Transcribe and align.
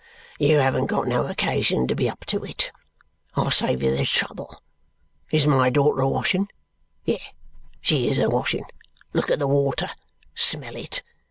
You 0.39 0.57
haven't 0.57 0.87
got 0.87 1.07
no 1.07 1.27
occasion 1.27 1.85
to 1.85 1.93
be 1.93 2.09
up 2.09 2.25
to 2.25 2.43
it. 2.43 2.71
I'll 3.35 3.51
save 3.51 3.83
you 3.83 3.95
the 3.95 4.03
trouble. 4.03 4.63
Is 5.29 5.45
my 5.45 5.69
daughter 5.69 6.01
a 6.01 6.07
washin? 6.09 6.47
Yes, 7.05 7.21
she 7.81 8.07
IS 8.07 8.17
a 8.17 8.27
washin. 8.27 8.63
Look 9.13 9.29
at 9.29 9.37
the 9.37 9.45
water. 9.47 9.91
Smell 10.33 10.75
it! 10.75 11.03